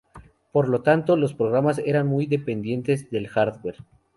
Por 0.51 0.67
lo 0.67 0.81
tanto 0.81 1.15
los 1.15 1.35
programas 1.35 1.77
eran 1.77 2.07
muy 2.07 2.25
dependientes 2.25 3.11
del 3.11 3.27
hardware. 3.27 3.77